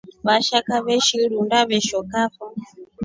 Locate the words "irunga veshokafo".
1.25-2.43